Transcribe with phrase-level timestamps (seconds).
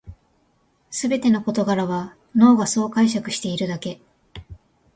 [0.89, 4.01] すべての事柄は脳がそう解釈しているだけ